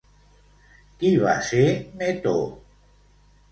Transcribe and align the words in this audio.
Qui 1.03 1.11
va 1.25 1.35
ser 1.51 1.61
Metó? 2.01 2.35